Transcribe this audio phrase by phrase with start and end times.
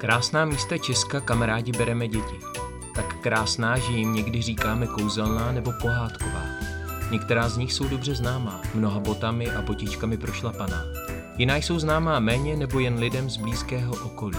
[0.00, 2.36] Krásná místa Česka, kam rádi bereme děti.
[2.94, 6.42] Tak krásná, že jim někdy říkáme kouzelná nebo pohádková.
[7.10, 10.84] Některá z nich jsou dobře známá, mnoha botami a botičkami prošlapaná.
[11.36, 14.38] Jiná jsou známá méně nebo jen lidem z blízkého okolí.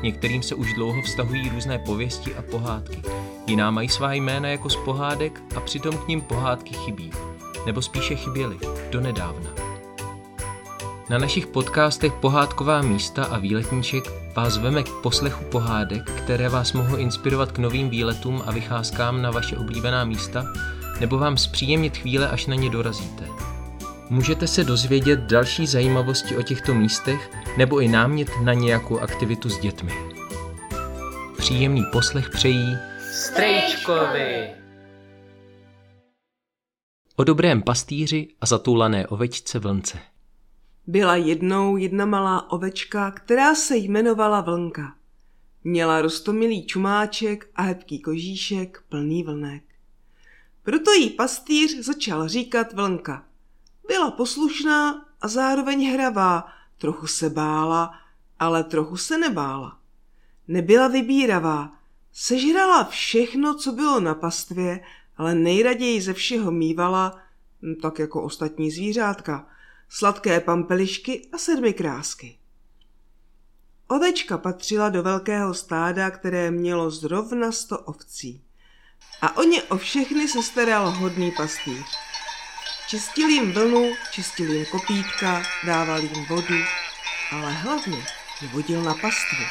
[0.00, 3.02] K některým se už dlouho vztahují různé pověsti a pohádky.
[3.46, 7.10] Jiná mají svá jména jako z pohádek a přitom k ním pohádky chybí.
[7.66, 8.58] Nebo spíše chyběly,
[8.90, 9.65] donedávna.
[11.10, 14.04] Na našich podcastech Pohádková místa a výletníček
[14.36, 19.30] vás veme k poslechu pohádek, které vás mohou inspirovat k novým výletům a vycházkám na
[19.30, 20.44] vaše oblíbená místa,
[21.00, 23.24] nebo vám zpříjemnit chvíle, až na ně dorazíte.
[24.10, 29.58] Můžete se dozvědět další zajímavosti o těchto místech nebo i námět na nějakou aktivitu s
[29.58, 29.92] dětmi.
[31.36, 32.76] Příjemný poslech přejí
[33.12, 34.48] Strejčkovi!
[37.16, 39.98] o dobrém pastýři a zatulané ovečce vlnce.
[40.86, 44.94] Byla jednou jedna malá ovečka, která se jmenovala Vlnka.
[45.64, 49.62] Měla rostomilý čumáček a hebký kožíšek plný vlnek.
[50.62, 53.24] Proto jí pastýř začal říkat Vlnka.
[53.88, 56.46] Byla poslušná a zároveň hravá,
[56.78, 57.94] trochu se bála,
[58.38, 59.78] ale trochu se nebála.
[60.48, 61.72] Nebyla vybíravá,
[62.12, 64.80] sežrala všechno, co bylo na pastvě,
[65.16, 67.18] ale nejraději ze všeho mývala,
[67.82, 69.46] tak jako ostatní zvířátka,
[69.88, 72.38] sladké pampelišky a sedmi krásky.
[73.88, 78.44] Ovečka patřila do velkého stáda, které mělo zrovna sto ovcí.
[79.22, 81.86] A o ně o všechny se staral hodný pastýř.
[82.88, 86.58] Čistil jim vlnu, čistil jim kopítka, dával jim vodu,
[87.32, 88.06] ale hlavně
[88.42, 89.44] je vodil na pastvu.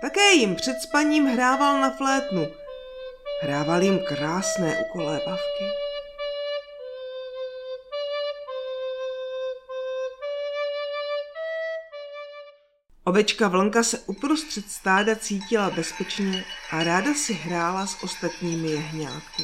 [0.00, 2.46] Také jim před spaním hrával na flétnu.
[3.42, 5.89] Hrával jim krásné ukolébavky.
[13.10, 19.42] Ovečka Vlnka se uprostřed stáda cítila bezpečně a ráda si hrála s ostatními jehňátky.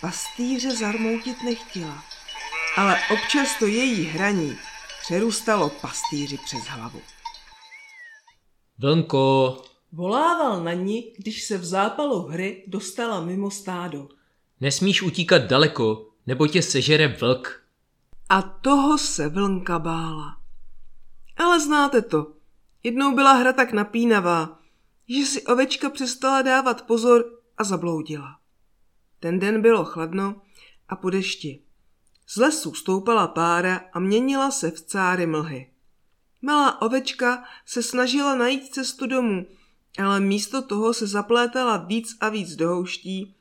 [0.00, 2.04] Pastýře zarmoutit nechtěla,
[2.76, 4.56] ale občas to její hraní
[5.02, 7.00] přerůstalo pastýři přes hlavu.
[8.78, 9.56] Vlnko,
[9.92, 14.08] Volával na ní, když se v zápalu hry dostala mimo stádo.
[14.60, 17.62] nesmíš utíkat daleko, nebo tě sežere vlk.
[18.28, 20.36] A toho se vlnka bála.
[21.36, 22.39] Ale znáte to.
[22.82, 24.60] Jednou byla hra tak napínavá,
[25.08, 28.38] že si ovečka přestala dávat pozor a zabloudila.
[29.20, 30.42] Ten den bylo chladno
[30.88, 31.62] a po dešti.
[32.26, 35.70] Z lesu stoupala pára a měnila se v cáry mlhy.
[36.42, 39.46] Malá ovečka se snažila najít cestu domů,
[39.98, 43.34] ale místo toho se zaplétala víc a víc do houští,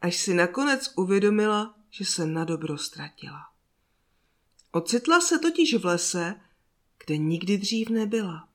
[0.00, 3.40] až si nakonec uvědomila, že se na dobro ztratila.
[4.72, 6.40] Ocitla se totiž v lese,
[7.06, 8.48] kde nikdy dřív nebyla.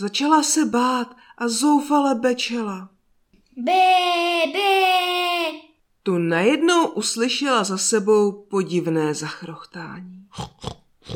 [0.00, 2.90] Začala se bát a zoufale bečela.
[3.56, 3.82] Bé,
[4.52, 5.60] bé!
[6.02, 10.28] Tu najednou uslyšela za sebou podivné zachrochtání.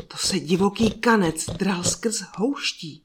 [0.07, 3.03] To se divoký kanec dral skrz houští.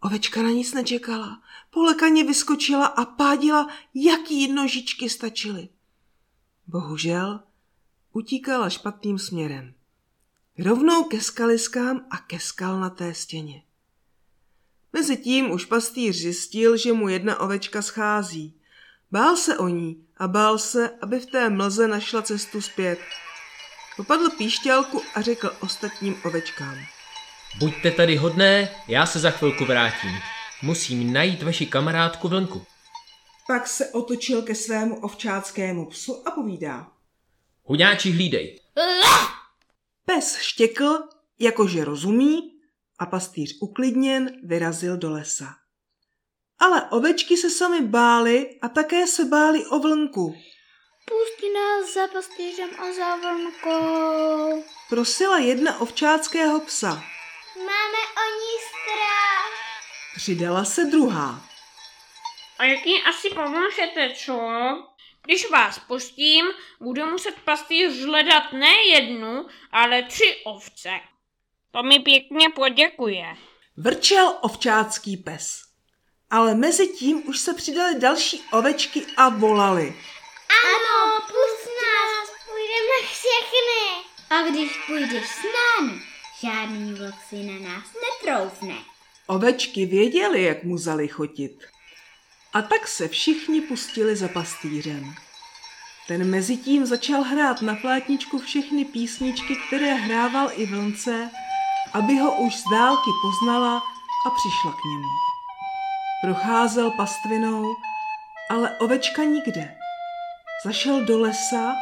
[0.00, 1.42] Ovečka na nic nečekala.
[1.70, 5.68] Polekaně vyskočila a pádila, jaký nožičky stačily.
[6.66, 7.40] Bohužel
[8.12, 9.74] utíkala špatným směrem.
[10.58, 13.62] Rovnou ke skaliskám a ke skalnaté stěně.
[14.94, 18.60] Mezitím už pastýř zjistil, že mu jedna ovečka schází.
[19.10, 22.98] Bál se o ní a bál se, aby v té mlze našla cestu zpět.
[23.96, 26.78] Popadl píšťalku a řekl ostatním ovečkám.
[27.58, 30.10] Buďte tady hodné, já se za chvilku vrátím.
[30.62, 32.66] Musím najít vaši kamarádku Vlnku.
[33.46, 36.88] Pak se otočil ke svému ovčáckému psu a povídá.
[37.64, 38.60] Huňáči hlídej.
[40.04, 40.98] Pes štěkl,
[41.38, 42.53] jakože rozumí,
[42.98, 45.54] a pastýř uklidněn vyrazil do lesa.
[46.58, 50.34] Ale ovečky se sami bály a také se bály o vlnku.
[51.08, 54.64] Pusti nás za pastýřem a za vlnkou.
[54.88, 56.94] Prosila jedna ovčáckého psa.
[57.56, 59.52] Máme o ní strach.
[60.16, 61.48] Přidala se druhá.
[62.58, 64.40] A jak jí asi pomůžete, co?
[65.24, 66.46] Když vás pustím,
[66.80, 70.90] budu muset pastýř hledat ne jednu, ale tři ovce.
[71.74, 73.36] To mi pěkně poděkuje.
[73.76, 75.62] Vrčel ovčácký pes.
[76.30, 79.96] Ale mezi tím už se přidaly další ovečky a volali.
[80.64, 84.04] Ano, pust nás, půjdeme všechny.
[84.30, 86.00] A když půjdeš s námi,
[86.42, 88.74] žádný vlk si na nás netroufne.
[89.26, 91.64] Ovečky věděly, jak mu zalichotit.
[92.52, 95.14] A tak se všichni pustili za pastýřem.
[96.08, 101.30] Ten mezi tím začal hrát na plátničku všechny písničky, které hrával i vlnce,
[101.94, 103.76] aby ho už z dálky poznala
[104.26, 105.08] a přišla k němu.
[106.22, 107.76] Procházel pastvinou,
[108.50, 109.76] ale ovečka nikde.
[110.64, 111.74] Zašel do lesa,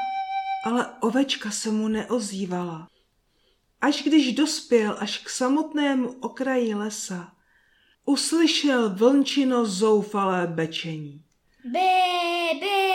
[0.65, 2.89] ale ovečka se mu neozývala.
[3.81, 7.33] Až když dospěl až k samotnému okraji lesa,
[8.05, 11.25] uslyšel vlnčino zoufalé bečení.
[11.65, 12.93] Bé, bé.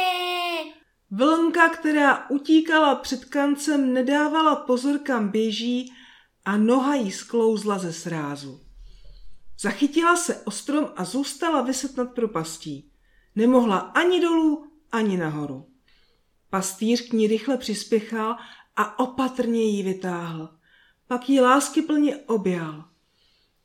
[1.11, 5.93] Vlnka, která utíkala před kancem, nedávala pozor, kam běží
[6.47, 8.61] a noha jí sklouzla ze srázu.
[9.59, 12.91] Zachytila se o strom a zůstala vyset nad propastí.
[13.35, 15.67] Nemohla ani dolů, ani nahoru.
[16.49, 18.37] Pastýř k ní rychle přispěchal
[18.75, 20.49] a opatrně ji vytáhl.
[21.07, 22.85] Pak ji lásky plně objal.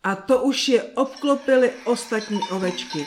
[0.02, 3.06] A to už je obklopily ostatní ovečky.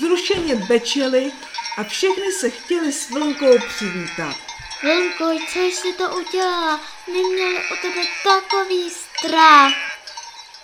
[0.00, 1.32] Zrušeně bečely
[1.78, 4.36] a všechny se chtěli s vlnkou přivítat.
[4.82, 6.91] Vlnko, co jsi to udělala?
[7.06, 9.72] Neměli o tebe takový strach.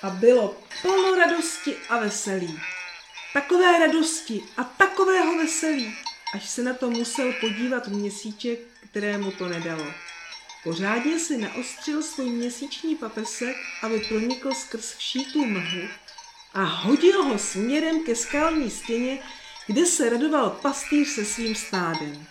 [0.03, 2.61] A bylo plno radosti a veselí.
[3.33, 5.97] Takové radosti a takového veselí,
[6.35, 8.59] až se na to musel podívat měsíček,
[8.91, 9.87] kterému to nedalo.
[10.65, 15.89] Pořádně si naostřil svůj měsíční papesek, aby pronikl skrz vší tu mlhu
[16.55, 19.19] a hodil ho směrem ke skalní stěně,
[19.67, 22.27] kde se radoval pastýř se svým stádem.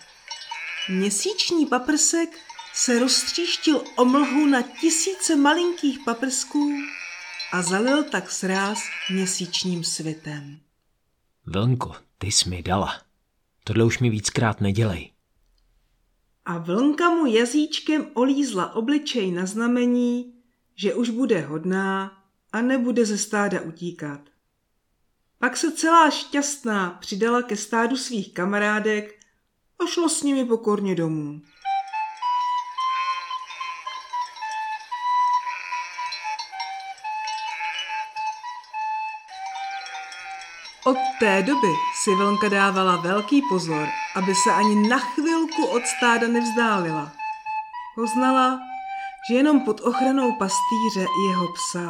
[0.89, 2.29] Měsíční paprsek
[2.77, 6.71] se roztříštil o mlhu na tisíce malinkých paprsků
[7.51, 8.79] a zalil tak sráz
[9.09, 10.59] měsíčním světem.
[11.45, 13.01] Vlnko, ty jsi mi dala.
[13.63, 15.11] Tohle už mi víckrát nedělej.
[16.45, 20.33] A vlnka mu jazyčkem olízla obličej na znamení,
[20.75, 22.17] že už bude hodná
[22.51, 24.19] a nebude ze stáda utíkat.
[25.39, 29.19] Pak se celá šťastná přidala ke stádu svých kamarádek
[29.79, 31.41] a šlo s nimi pokorně domů.
[41.19, 41.73] Té doby
[42.03, 47.11] si vlnka dávala velký pozor, aby se ani na chvilku od stáda nevzdálila.
[47.95, 48.59] Poznala,
[49.29, 51.89] že jenom pod ochranou pastýře i jeho psa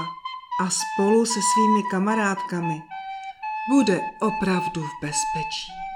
[0.61, 2.81] a spolu se svými kamarádkami
[3.69, 5.86] bude opravdu v bezpečí.